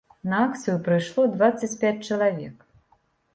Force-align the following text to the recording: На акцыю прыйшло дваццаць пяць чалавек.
На 0.29 0.37
акцыю 0.45 0.77
прыйшло 0.87 1.25
дваццаць 1.35 1.69
пяць 1.85 2.05
чалавек. 2.09 2.57